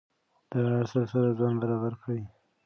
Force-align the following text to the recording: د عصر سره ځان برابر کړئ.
د 0.49 0.51
عصر 0.81 1.03
سره 1.11 1.29
ځان 1.39 1.53
برابر 1.61 1.93
کړئ. 2.01 2.21